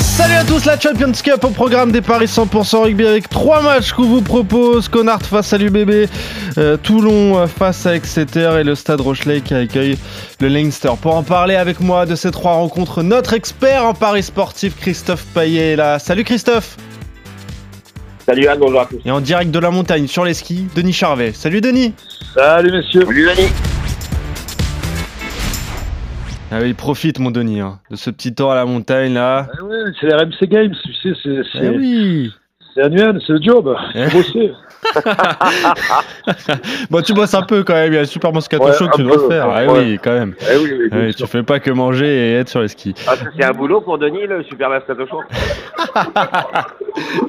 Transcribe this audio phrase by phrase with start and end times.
[0.00, 3.92] Salut à tous, la Champions Cup au programme des Paris 100% rugby avec trois matchs
[3.92, 4.88] qu'on vous propose.
[4.88, 6.08] Connard face à l'UBB,
[6.58, 9.98] euh, Toulon face à Exeter et le Stade Rochelet qui accueille
[10.40, 10.90] le Leinster.
[11.00, 15.24] Pour en parler avec moi de ces trois rencontres, notre expert en Paris sportif Christophe
[15.34, 15.98] Payet est là.
[15.98, 16.76] Salut Christophe
[18.26, 19.00] Salut Anne, bonjour à tous.
[19.04, 21.32] Et en direct de la montagne sur les skis, Denis Charvet.
[21.32, 21.94] Salut Denis
[22.34, 23.69] Salut messieurs Salut Denis
[26.50, 29.46] ah oui, profite mon Denis, hein, de ce petit temps à la montagne là.
[29.52, 32.32] Ah oui, c'est l'RMC Games, tu sais, c'est, c'est, Eh oui
[32.74, 33.74] c'est annuel, c'est le job.
[33.94, 34.08] Eh.
[34.08, 34.52] Faut bosser.
[36.90, 38.88] Bon, tu bosses un peu quand même, il y a le Super Moscato Ouais, Show
[38.88, 39.48] que tu dois peu, faire.
[39.48, 39.66] ouais.
[39.68, 40.34] Ah oui, quand même.
[40.40, 42.94] Eh oui, Ah tu fais pas que manger et être sur les skis.
[43.06, 45.20] Ah, c'est un boulot pour Denis, le Super Moscato Show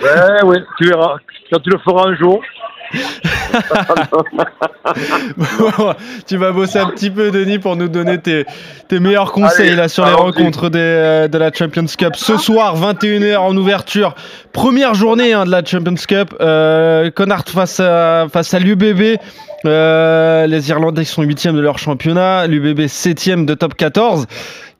[0.00, 1.16] Ouais, ouais, tu verras.
[1.52, 2.42] Quand tu le feras un jour.
[6.26, 8.44] tu vas bosser un petit peu, Denis, pour nous donner tes,
[8.88, 12.16] tes meilleurs conseils Allez, là sur les rencontres des, euh, de la Champions Cup.
[12.16, 14.14] Ce soir, 21h en ouverture,
[14.52, 16.34] première journée hein, de la Champions Cup.
[16.40, 19.18] Euh, Connacht face à, face à l'UBB.
[19.66, 24.26] Euh, les Irlandais sont 8 de leur championnat, l'UBB 7 de top 14.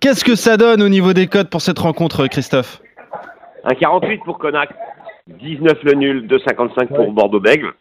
[0.00, 2.80] Qu'est-ce que ça donne au niveau des codes pour cette rencontre, Christophe?
[3.64, 4.70] Un 48 pour Connacht,
[5.26, 7.72] 19 le nul, 2,55 pour Bordeaux-Bègles,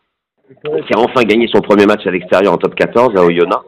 [0.64, 3.64] qui a enfin gagné son premier match à l'extérieur en top 14 à Oyonnax.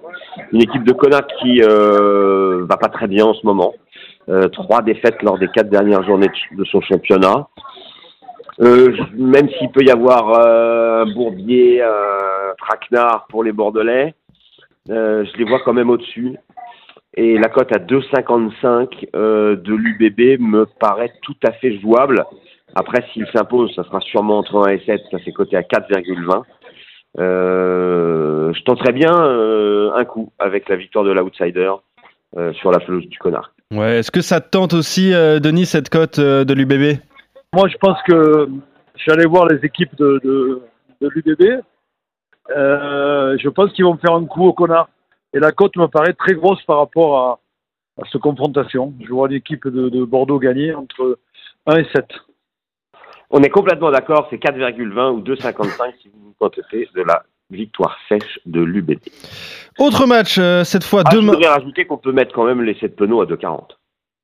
[0.52, 3.73] Une équipe de Connacht qui euh, va pas très bien en ce moment.
[4.30, 7.47] Euh, trois défaites lors des quatre dernières journées de- son championnat.
[8.61, 14.13] Euh, même s'il peut y avoir euh, Bourbier, un Traquenard pour les Bordelais,
[14.89, 16.35] euh, je les vois quand même au-dessus.
[17.16, 22.23] Et la cote à 2,55 euh, de l'UBB me paraît tout à fait jouable.
[22.75, 25.02] Après, s'il s'impose, ça sera sûrement entre 1 et 7.
[25.11, 26.44] Ça fait coté à 4,20.
[27.17, 31.72] Euh, je tenterais bien euh, un coup avec la victoire de l'outsider
[32.38, 33.51] euh, sur la pelouse du connard.
[33.72, 37.00] Ouais, est-ce que ça te tente aussi, euh, Denis, cette cote euh, de l'UBB
[37.53, 38.50] Moi, je pense que
[38.95, 40.61] je suis allé voir les équipes de, de,
[41.01, 41.61] de l'UBB.
[42.56, 44.89] Euh, je pense qu'ils vont me faire un coup au connard.
[45.34, 47.39] Et la cote me paraît très grosse par rapport à,
[48.01, 48.94] à cette confrontation.
[49.05, 51.19] Je vois l'équipe de, de Bordeaux gagner entre
[51.67, 52.05] 1 et 7.
[53.29, 57.95] On est complètement d'accord, c'est 4,20 ou 2,55 si vous vous contentez de la victoire
[58.07, 58.94] sèche de l'UBB.
[59.79, 61.34] Autre match, euh, cette fois Ah, je demain.
[61.34, 63.78] voudrais rajouter qu'on peut mettre quand même les 7 penaud à 2,40.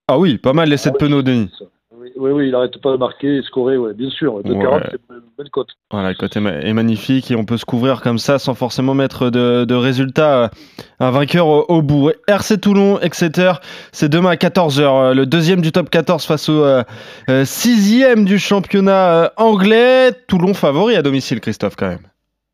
[0.08, 1.08] Ah oui, pas mal les 7 Ah oui.
[1.08, 1.52] penaux, Denis.
[1.98, 4.42] Oui, oui, oui, il n'arrête pas de marquer et scorer, ouais, bien sûr.
[4.44, 4.82] 2,40, Ouais.
[4.92, 5.02] c'est
[5.38, 5.70] belle cote.
[5.92, 8.94] Voilà, le côté ma- est magnifique et on peut se couvrir comme ça sans forcément
[8.94, 10.44] mettre de, de résultat.
[10.44, 10.48] euh,
[11.00, 12.12] Un vainqueur au, au bout.
[12.28, 13.54] RC Toulon, Exeter,
[13.92, 15.14] c'est demain à 14h.
[15.14, 16.84] Le deuxième du top 14 face au euh,
[17.30, 20.12] euh, sixième du championnat euh, anglais.
[20.28, 22.00] Toulon favori à domicile, Christophe, quand même.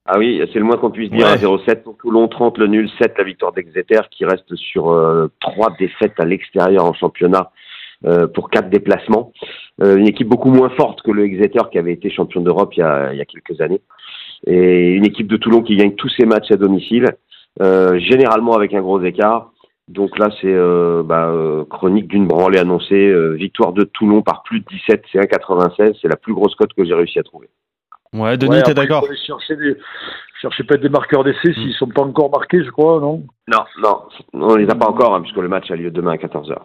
[0.08, 1.26] Ah oui, c'est le moins qu'on puisse dire.
[1.28, 1.32] Ouais.
[1.34, 5.32] à 0,7 pour Toulon, 30 le nul, 7 la victoire d'Exeter qui reste sur euh,
[5.40, 7.61] trois défaites à l'extérieur en championnat euh,
[8.28, 9.32] pour quatre déplacements.
[9.82, 12.80] Euh, une équipe beaucoup moins forte que le Exeter qui avait été champion d'Europe il,
[12.80, 13.82] y a- il y a quelques années.
[14.48, 17.06] Et une équipe de Toulon qui gagne tous ses matchs à domicile,
[17.62, 19.52] euh, généralement avec un gros écart.
[19.88, 22.96] Donc là, c'est euh, bah, euh, chronique d'une branlée annoncée.
[23.08, 25.98] euh, victoire de Toulon par plus de 17, c'est 1,96.
[26.02, 27.50] C'est la plus grosse cote que j'ai réussi à trouver.
[28.14, 29.76] Ouais, Denis, Ouais, t'es d'accord chercher, des...
[30.42, 33.24] chercher peut-être des marqueurs d'essai s'ils ne sont pas encore marqués, je crois, non?
[33.48, 34.00] Non, non,
[34.34, 36.58] on les a pas encore, hein, puisque le match a lieu demain à 14h.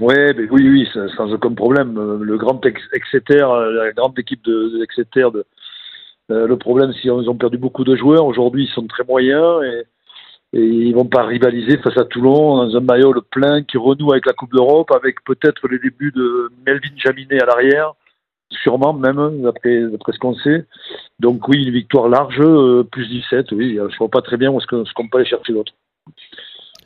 [0.00, 1.96] Ouais, mais oui, oui, ça- sans aucun problème.
[1.98, 5.44] Euh, Le grand Ex- Exeter, euh, la grande équipe de, de Exeter, de,
[6.30, 8.24] euh, le problème, c'est qu'ils ont perdu beaucoup de joueurs.
[8.26, 12.76] Aujourd'hui, ils sont très moyens et, et ils vont pas rivaliser face à Toulon dans
[12.76, 16.88] un maillot plein qui renoue avec la Coupe d'Europe, avec peut-être les débuts de Melvin
[16.96, 17.92] Jaminet à l'arrière,
[18.50, 20.64] sûrement même, d'après d'après ce qu'on sait.
[21.20, 24.58] Donc oui, une victoire large, euh, plus 17, oui, je vois pas très bien où
[24.58, 25.72] est-ce qu'on peut aller chercher d'autre.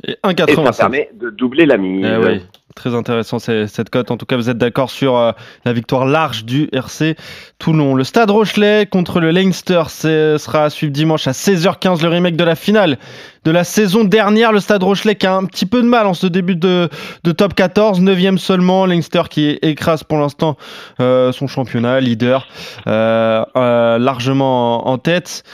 [0.07, 0.77] Et Et ça 1,87.
[0.79, 2.05] permet de doubler la mise.
[2.07, 2.41] Eh oui,
[2.77, 4.13] très intéressant cette cote.
[4.13, 5.33] En tout cas, vous êtes d'accord sur euh,
[5.65, 7.17] la victoire large du RC
[7.59, 7.95] Toulon.
[7.95, 12.45] Le Stade Rochelet contre le Leinster sera à suivre dimanche à 16h15, le remake de
[12.45, 12.99] la finale
[13.45, 14.53] de la saison dernière.
[14.53, 16.89] Le Stade Rochelet qui a un petit peu de mal en ce début de,
[17.37, 18.85] top 14, 9e seulement.
[18.85, 20.57] Leinster qui écrase pour l'instant
[21.01, 22.47] euh, son championnat, leader,
[22.87, 25.45] euh, largement en, en tête.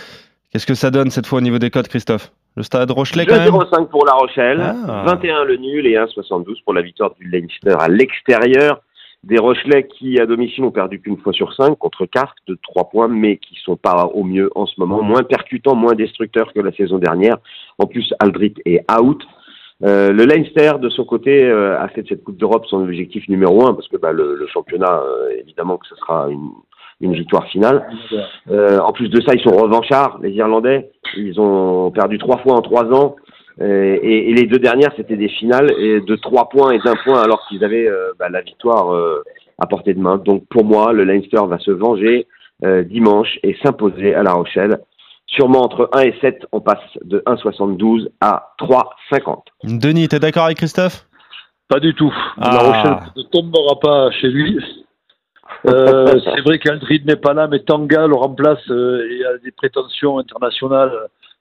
[0.51, 2.33] Qu'est-ce que ça donne cette fois au niveau des cotes, Christophe?
[2.57, 5.05] Le Stade Rochelet quand même 2,05 pour La Rochelle, Ah.
[5.07, 8.81] 21 le nul et 1,72 pour la victoire du Leinster à l'extérieur.
[9.25, 12.91] Des Rochelais qui, à domicile, ont perdu qu'une fois sur cinq contre Castres de 3
[12.91, 15.01] points, mais qui sont pas au mieux en ce moment.
[15.01, 17.37] Moins percutants, moins destructeurs que la saison dernière.
[17.79, 19.23] En plus, Aldrit est out.
[19.85, 23.29] Euh, le Leinster, de son côté, euh, a fait de cette Coupe d'Europe son objectif
[23.29, 26.51] numéro un, parce que bah, le, le championnat, euh, évidemment que ce sera une,
[27.03, 27.87] une victoire finale.
[28.51, 30.91] Euh, en plus de ça, ils sont revanchards, les Irlandais.
[31.17, 33.17] Ils ont perdu trois fois en trois ans.
[33.61, 36.95] Euh, et, et les deux dernières, c'était des finales et de trois points et d'un
[37.05, 39.23] point, alors qu'ils avaient euh, bah, la victoire euh,
[39.59, 40.17] à portée de main.
[40.17, 42.27] Donc pour moi, le Leinster va se venger
[42.65, 44.79] euh, dimanche et s'imposer à La Rochelle.
[45.27, 49.39] Sûrement entre 1 et 7, on passe de 1,72 à 3,50.
[49.65, 51.07] Denis, t'es d'accord avec Christophe?
[51.69, 52.13] Pas du tout.
[52.39, 52.51] Ah.
[52.53, 54.59] La Rochelle ne tombera pas chez lui.
[55.67, 58.59] Euh, c'est vrai qu'Aldrid n'est pas là, mais Tanga le remplace.
[58.71, 60.93] euh, il a des prétentions internationales.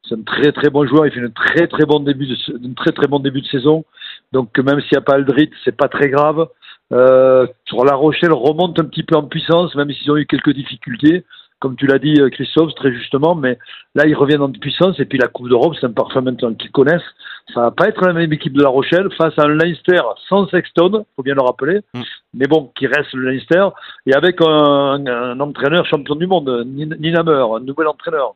[0.08, 1.06] C'est un très très bon joueur.
[1.06, 2.36] Il fait un très très bon début de,
[2.70, 3.86] un très très bon début de saison.
[4.32, 6.48] Donc même s'il n'y a pas Aldrid, c'est pas très grave.
[6.92, 10.54] Euh, sur La Rochelle remonte un petit peu en puissance, même s'ils ont eu quelques
[10.54, 11.24] difficultés,
[11.62, 13.34] comme tu l'as dit euh, Christophe très justement.
[13.36, 13.58] Mais
[13.96, 16.72] là ils reviennent en puissance et puis la Coupe d'Europe, c'est un parfum maintenant qu'ils
[16.72, 17.10] connaissent.
[17.54, 20.48] Ça va pas être la même équipe de La Rochelle face à un Leinster sans
[20.50, 21.80] Sexton, faut bien le rappeler.
[21.94, 22.02] Mm.
[22.34, 23.68] Mais bon, qui reste le Leinster
[24.06, 28.34] et avec un, un entraîneur champion du monde, Nin- Ninamer, un nouvel entraîneur.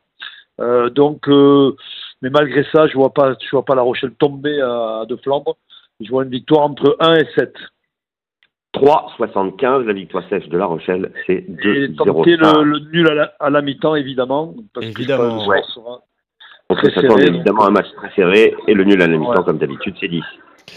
[0.60, 1.76] Euh, donc, euh,
[2.22, 5.56] mais malgré ça, je vois pas, je vois pas La Rochelle tomber à, de Flandre.
[6.00, 7.54] Je vois une victoire entre 1 et 7.
[8.76, 11.96] 3,75, la victoire sèche de La Rochelle, c'est Et 2,05.
[11.96, 14.54] tenter le, le nul à la, à la mi-temps, évidemment.
[14.74, 15.62] Parce que Évidemment, score ouais.
[15.74, 16.00] sera-
[16.68, 19.06] On peut très s'attendre serré, évidemment à un match très serré et le nul à
[19.06, 19.44] la mi-temps, Ouais.
[19.44, 20.22] comme d'habitude, c'est 10.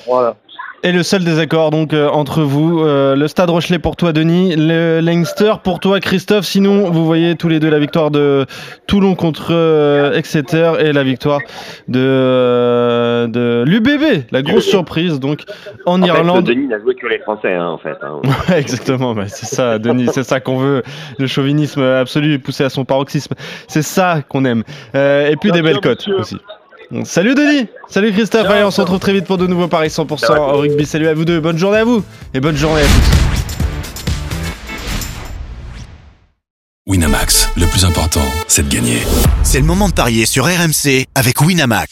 [0.07, 0.35] Voilà.
[0.81, 4.55] Et le seul désaccord donc euh, entre vous, euh, le Stade Rochelet pour toi Denis,
[4.55, 6.45] le Leinster pour toi Christophe.
[6.45, 8.45] Sinon, vous voyez tous les deux la victoire de
[8.87, 11.41] Toulon contre euh, Exeter et la victoire
[11.89, 15.41] de euh, de l'UBB, la grosse surprise donc
[15.85, 16.45] en, En fait, Irlande.
[16.45, 17.97] Denis n'a joué que les Français, hein, en fait.
[18.01, 18.21] hein.
[18.49, 20.83] Ouais, exactement, bah, c'est ça, Denis, c'est ça qu'on veut.
[21.17, 23.35] Le chauvinisme absolu poussé à son paroxysme,
[23.67, 24.63] c'est ça qu'on aime.
[24.95, 26.37] Euh, et puis des belles cotes aussi.
[27.03, 29.89] Salut Denis, salut Christophe, Ciao, allez on se retrouve très vite pour de nouveaux paris
[29.89, 30.87] 100% au rugby.
[30.87, 32.03] Salut à vous deux, bonne journée à vous
[32.33, 33.29] et bonne journée à tous.
[36.87, 38.97] Winamax, le plus important, c'est de gagner.
[39.43, 41.91] C'est le moment de parier sur RMC avec Winamax.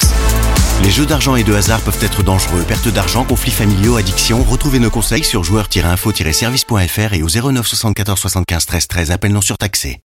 [0.84, 2.64] Les jeux d'argent et de hasard peuvent être dangereux.
[2.68, 4.44] Perte d'argent, conflits familiaux, addiction.
[4.44, 9.12] Retrouvez nos conseils sur joueurs-info-service.fr et au 09 74 75 13 13.
[9.12, 9.96] Appel non surtaxé.